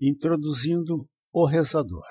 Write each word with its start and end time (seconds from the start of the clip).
Introduzindo 0.00 1.08
o 1.32 1.44
rezador. 1.44 2.06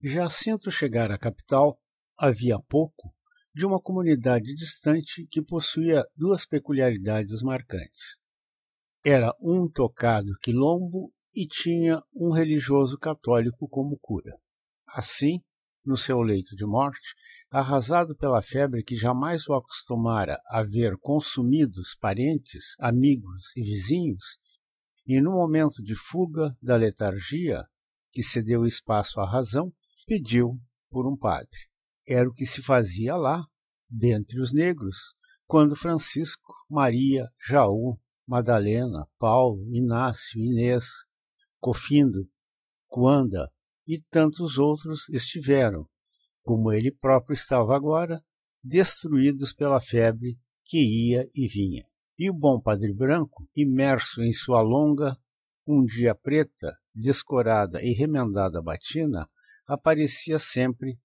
Jacinto 0.00 0.70
chegara 0.70 1.16
à 1.16 1.18
capital 1.18 1.76
havia 2.16 2.60
pouco 2.68 3.12
de 3.52 3.66
uma 3.66 3.80
comunidade 3.80 4.54
distante 4.54 5.26
que 5.32 5.42
possuía 5.42 6.04
duas 6.14 6.46
peculiaridades 6.46 7.42
marcantes. 7.42 8.20
Era 9.04 9.34
um 9.40 9.68
tocado 9.68 10.30
quilombo 10.40 11.12
e 11.34 11.44
tinha 11.44 12.00
um 12.14 12.30
religioso 12.30 12.96
católico 12.98 13.68
como 13.68 13.98
cura. 14.00 14.38
Assim, 14.86 15.40
no 15.84 15.96
seu 15.96 16.22
leito 16.22 16.54
de 16.54 16.64
morte, 16.64 17.16
arrasado 17.50 18.16
pela 18.16 18.40
febre 18.40 18.84
que 18.84 18.94
jamais 18.94 19.48
o 19.48 19.54
acostumara 19.54 20.40
a 20.46 20.62
ver 20.62 20.96
consumidos 20.98 21.96
parentes, 22.00 22.76
amigos 22.78 23.56
e 23.56 23.62
vizinhos, 23.62 24.38
e 25.06 25.20
no 25.20 25.32
momento 25.32 25.82
de 25.82 25.94
fuga 25.94 26.56
da 26.62 26.76
letargia, 26.76 27.64
que 28.12 28.22
cedeu 28.22 28.64
espaço 28.64 29.20
à 29.20 29.28
razão, 29.28 29.72
pediu 30.06 30.58
por 30.90 31.06
um 31.06 31.16
padre. 31.16 31.58
Era 32.06 32.28
o 32.28 32.32
que 32.32 32.46
se 32.46 32.62
fazia 32.62 33.16
lá, 33.16 33.44
dentre 33.88 34.40
os 34.40 34.52
negros, 34.52 35.14
quando 35.46 35.76
Francisco, 35.76 36.52
Maria, 36.70 37.28
Jaú, 37.46 37.98
Madalena, 38.26 39.06
Paulo, 39.18 39.62
Inácio, 39.70 40.40
Inês, 40.40 40.86
Cofindo, 41.60 42.28
Cuanda 42.86 43.50
e 43.86 44.00
tantos 44.00 44.56
outros 44.56 45.08
estiveram, 45.10 45.86
como 46.42 46.72
ele 46.72 46.90
próprio 46.90 47.34
estava 47.34 47.74
agora, 47.76 48.22
destruídos 48.62 49.52
pela 49.52 49.80
febre 49.80 50.38
que 50.64 50.78
ia 50.78 51.28
e 51.34 51.46
vinha. 51.46 51.84
E 52.16 52.30
o 52.30 52.34
bom 52.34 52.60
Padre 52.60 52.92
Branco, 52.92 53.48
imerso 53.56 54.22
em 54.22 54.32
sua 54.32 54.60
longa, 54.60 55.16
um 55.66 55.84
dia 55.84 56.14
preta, 56.14 56.78
descorada 56.94 57.82
e 57.82 57.92
remendada 57.92 58.62
batina, 58.62 59.28
aparecia 59.66 60.38
sempre 60.38 60.96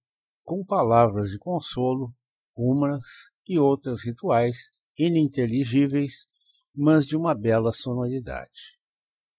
com 0.44 0.64
palavras 0.64 1.30
de 1.30 1.38
consolo, 1.38 2.14
umas 2.56 3.02
e 3.48 3.58
outras 3.58 4.04
rituais, 4.04 4.70
ininteligíveis, 4.96 6.28
mas 6.72 7.04
de 7.04 7.16
uma 7.16 7.34
bela 7.34 7.72
sonoridade. 7.72 8.78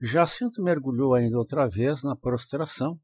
Jacinto 0.01 0.61
mergulhou 0.61 1.13
ainda 1.13 1.37
outra 1.37 1.69
vez 1.69 2.03
na 2.03 2.17
prostração 2.17 2.99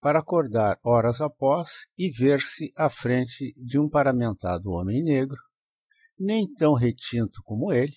para 0.00 0.18
acordar 0.18 0.78
horas 0.82 1.20
após 1.20 1.86
e 1.96 2.10
ver-se 2.10 2.72
à 2.76 2.90
frente 2.90 3.54
de 3.56 3.78
um 3.78 3.88
paramentado 3.88 4.70
homem 4.70 5.04
negro, 5.04 5.38
nem 6.18 6.52
tão 6.54 6.74
retinto 6.74 7.40
como 7.44 7.72
ele, 7.72 7.94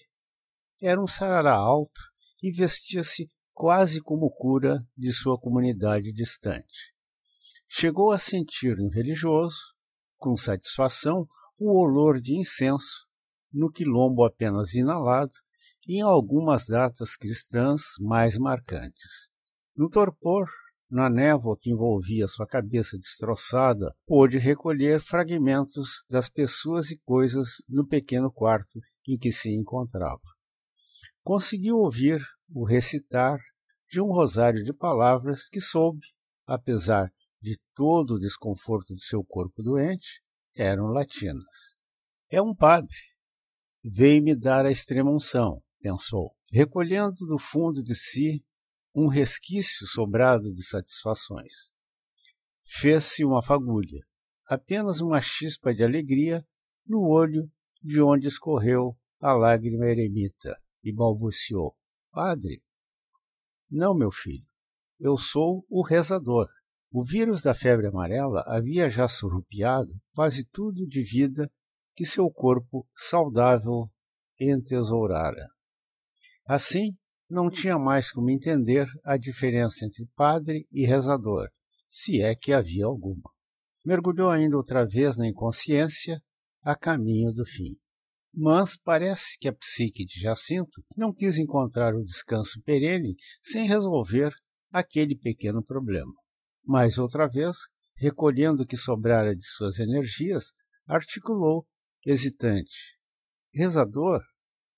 era 0.82 1.00
um 1.00 1.08
sarará 1.08 1.54
alto 1.54 2.00
e 2.42 2.52
vestia-se 2.52 3.30
quase 3.54 4.02
como 4.02 4.32
cura 4.32 4.80
de 4.98 5.14
sua 5.14 5.40
comunidade 5.40 6.12
distante. 6.12 6.92
Chegou 7.70 8.12
a 8.12 8.18
sentir 8.18 8.76
no 8.76 8.90
religioso, 8.90 9.60
com 10.18 10.36
satisfação, 10.36 11.28
o 11.60 11.80
olor 11.80 12.20
de 12.20 12.36
incenso, 12.36 13.06
no 13.54 13.70
quilombo 13.70 14.26
apenas 14.26 14.74
inalado, 14.74 15.34
e 15.88 16.00
em 16.00 16.02
algumas 16.02 16.66
datas 16.66 17.16
cristãs 17.16 17.82
mais 18.00 18.38
marcantes. 18.38 19.30
No 19.76 19.88
torpor, 19.88 20.50
na 20.90 21.10
névoa 21.10 21.56
que 21.58 21.72
envolvia 21.72 22.28
sua 22.28 22.48
cabeça 22.48 22.98
destroçada, 22.98 23.96
pôde 24.08 24.40
recolher 24.40 25.00
fragmentos 25.00 26.04
das 26.10 26.28
pessoas 26.28 26.90
e 26.90 26.98
coisas 27.06 27.58
no 27.70 27.88
pequeno 27.88 28.32
quarto 28.32 28.80
em 29.08 29.18
que 29.18 29.32
se 29.32 29.50
encontrava 29.56 30.22
conseguiu 31.24 31.78
ouvir 31.78 32.22
o 32.50 32.66
recitar 32.66 33.40
de 33.90 34.02
um 34.02 34.08
rosário 34.08 34.64
de 34.64 34.74
palavras 34.74 35.48
que 35.48 35.60
soube, 35.60 36.06
apesar 36.46 37.12
de 37.42 37.60
todo 37.76 38.16
o 38.16 38.20
desconforto 38.20 38.94
de 38.94 39.04
seu 39.04 39.24
corpo 39.24 39.62
doente, 39.62 40.22
eram 40.56 40.88
latinas. 40.88 41.76
É 42.30 42.42
um 42.42 42.56
padre. 42.56 42.96
Veio-me 43.84 44.36
dar 44.36 44.66
a 44.66 44.72
extrema 44.72 45.12
unção, 45.12 45.62
pensou, 45.80 46.36
recolhendo 46.52 47.26
do 47.26 47.38
fundo 47.38 47.84
de 47.84 47.96
si 47.96 48.44
um 48.96 49.08
resquício 49.08 49.88
sobrado 49.88 50.52
de 50.52 50.64
satisfações. 50.64 51.72
Fez-se 52.64 53.26
uma 53.26 53.42
fagulha, 53.42 54.00
apenas 54.48 55.02
uma 55.02 55.22
chispa 55.22 55.74
de 55.74 55.84
alegria 55.84 56.46
no 56.86 57.02
olho 57.08 57.50
de 57.82 58.02
onde 58.02 58.28
escorreu 58.28 58.96
a 59.20 59.34
lágrima 59.34 59.86
eremita 59.86 60.61
e 60.84 60.94
balbuciou: 60.94 61.76
Padre. 62.12 62.62
Não, 63.70 63.96
meu 63.96 64.12
filho. 64.12 64.46
Eu 65.00 65.18
sou 65.18 65.66
o 65.70 65.82
rezador. 65.82 66.48
O 66.92 67.04
vírus 67.04 67.42
da 67.42 67.54
febre 67.54 67.88
amarela 67.88 68.44
havia 68.48 68.90
já 68.90 69.08
surrupiado 69.08 69.94
quase 70.14 70.46
tudo 70.46 70.86
de 70.86 71.02
vida 71.02 71.50
que 71.96 72.06
seu 72.06 72.30
corpo 72.30 72.88
saudável 72.94 73.90
entesourara. 74.40 75.48
Assim, 76.46 76.98
não 77.30 77.50
tinha 77.50 77.80
mais 77.80 78.12
como 78.12 78.30
entender 78.30 78.88
a 79.06 79.16
diferença 79.16 79.86
entre 79.86 80.06
padre 80.16 80.68
e 80.70 80.86
rezador, 80.86 81.48
se 81.88 82.22
é 82.22 82.36
que 82.36 82.52
havia 82.52 82.86
alguma. 82.86 83.32
Mergulhou 83.86 84.30
ainda 84.30 84.58
outra 84.58 84.86
vez 84.86 85.18
na 85.18 85.28
inconsciência, 85.28 86.22
a 86.62 86.76
caminho 86.76 87.32
do 87.32 87.46
fim. 87.46 87.81
Mas 88.34 88.78
parece 88.78 89.38
que 89.38 89.48
a 89.48 89.54
psique 89.54 90.06
de 90.06 90.20
Jacinto 90.20 90.82
não 90.96 91.14
quis 91.14 91.38
encontrar 91.38 91.94
o 91.94 92.04
descanso 92.04 92.62
perene 92.64 93.16
sem 93.42 93.68
resolver 93.68 94.34
aquele 94.72 95.18
pequeno 95.18 95.64
problema. 95.64 96.14
Mais 96.66 96.98
outra 96.98 97.28
vez, 97.28 97.58
recolhendo 97.98 98.64
o 98.64 98.66
que 98.66 98.78
sobrara 98.78 99.36
de 99.36 99.46
suas 99.46 99.80
energias, 99.80 100.52
articulou, 100.88 101.66
hesitante: 102.06 102.98
Rezador? 103.54 104.22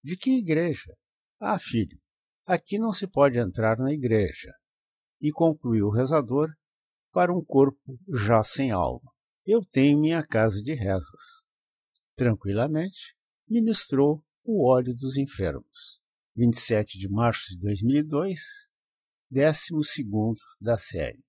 De 0.03 0.17
que 0.17 0.31
igreja? 0.31 0.91
Ah, 1.39 1.59
filho, 1.59 1.97
aqui 2.45 2.77
não 2.77 2.91
se 2.91 3.07
pode 3.07 3.37
entrar 3.37 3.77
na 3.77 3.93
igreja. 3.93 4.51
E 5.21 5.31
concluiu 5.31 5.87
o 5.87 5.93
rezador 5.93 6.49
para 7.11 7.33
um 7.33 7.43
corpo 7.43 7.97
já 8.09 8.43
sem 8.43 8.71
alma. 8.71 9.11
Eu 9.45 9.61
tenho 9.61 9.99
minha 9.99 10.25
casa 10.25 10.61
de 10.61 10.73
rezas. 10.73 11.45
Tranquilamente, 12.15 13.15
ministrou 13.49 14.23
o 14.43 14.69
óleo 14.69 14.95
dos 14.95 15.17
enfermos. 15.17 16.01
27 16.35 16.97
de 16.97 17.07
março 17.07 17.49
de 17.49 17.59
2002, 17.59 18.39
12 19.29 19.73
da 20.59 20.77
série. 20.77 21.23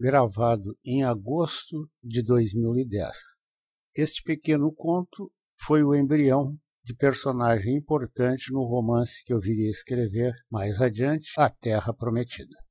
Gravado 0.00 0.76
em 0.84 1.04
agosto 1.04 1.90
de 2.02 2.22
2010. 2.22 3.16
Este 3.94 4.22
pequeno 4.22 4.72
conto 4.72 5.32
foi 5.58 5.82
o 5.82 5.94
embrião 5.94 6.44
de 6.84 6.94
personagem 6.94 7.76
importante 7.76 8.52
no 8.52 8.62
romance 8.62 9.24
que 9.24 9.32
eu 9.32 9.40
viria 9.40 9.70
escrever 9.70 10.32
mais 10.50 10.80
adiante, 10.80 11.32
A 11.36 11.50
Terra 11.50 11.92
Prometida. 11.92 12.65